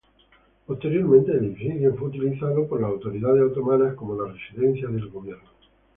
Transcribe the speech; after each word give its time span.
Posteriormente 0.65 1.31
el 1.31 1.45
edificio 1.45 1.95
fue 1.95 2.07
utilizado 2.07 2.67
por 2.67 2.81
las 2.81 2.89
autoridades 2.89 3.43
otomanas 3.51 3.93
como 3.93 4.19
la 4.19 4.33
residencia 4.33 4.87
del 4.87 5.07
gobierno. 5.09 5.47